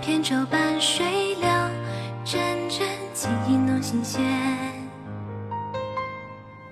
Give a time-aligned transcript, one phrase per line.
[0.00, 1.48] 片舟伴水流，
[2.24, 2.40] 阵
[2.70, 4.22] 阵清音弄心弦。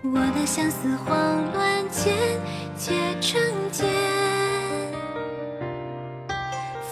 [0.02, 2.16] 我的相思慌乱间
[2.74, 3.38] 结成
[3.70, 3.86] 茧。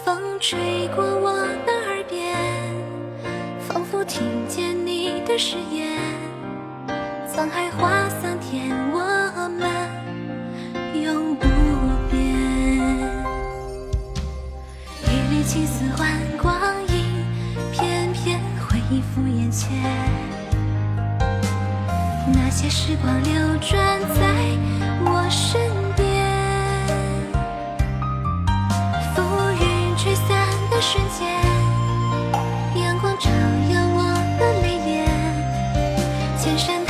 [0.05, 1.31] 风吹过我
[1.65, 2.35] 的耳边，
[3.67, 5.99] 仿佛听见你的誓言。
[7.27, 11.47] 沧海化桑田，我们永不
[12.11, 12.21] 变。
[15.03, 15.87] 一缕青丝。
[19.37, 19.69] 眼前。
[22.33, 23.77] 那些时光流转
[24.15, 24.23] 在
[25.05, 25.61] 我身
[25.95, 26.05] 边，
[29.13, 29.21] 浮
[29.61, 30.25] 云吹散
[30.71, 31.27] 的瞬间，
[32.81, 33.29] 阳光照
[33.71, 34.01] 耀我
[34.39, 35.05] 的泪眼，
[36.37, 36.83] 千山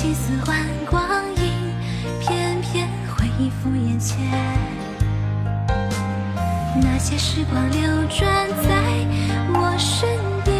[0.00, 0.56] 青丝换
[0.88, 1.02] 光
[1.34, 1.74] 阴，
[2.20, 4.16] 片片回忆浮眼前。
[6.80, 8.70] 那些时光流转在
[9.54, 10.08] 我身
[10.44, 10.54] 边，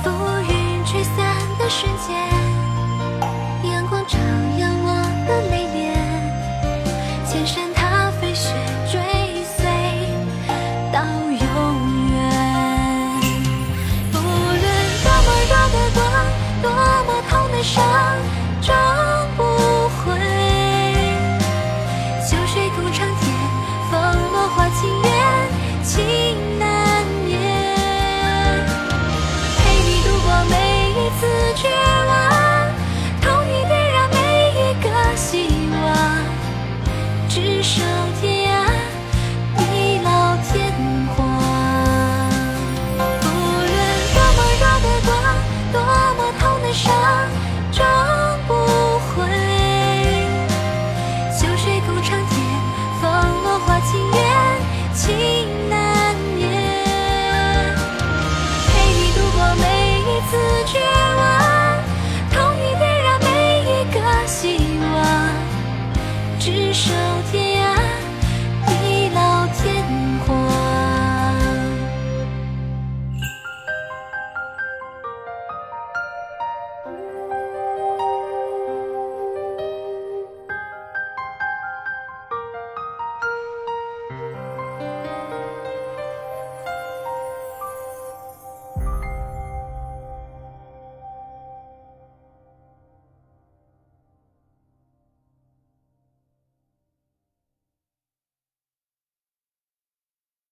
[0.00, 0.08] 浮
[0.48, 1.16] 云吹散
[1.58, 2.14] 的瞬间，